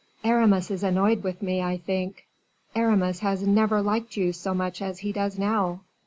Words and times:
"Aramis 0.23 0.71
is 0.71 0.81
annoyed 0.81 1.21
with 1.21 1.43
me, 1.43 1.61
I 1.61 1.77
think." 1.77 2.25
"Aramis 2.73 3.19
has 3.19 3.45
never 3.45 3.83
liked 3.83 4.17
you 4.17 4.33
so 4.33 4.55
much 4.55 4.81
as 4.81 4.97
he 5.01 5.11
does 5.11 5.37
now. 5.37 5.81